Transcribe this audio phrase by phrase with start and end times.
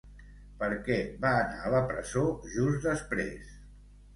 [0.61, 0.97] Per què
[1.27, 2.25] va anar a la presó
[2.57, 3.53] just després?